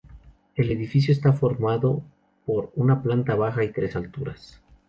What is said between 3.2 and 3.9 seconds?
baja y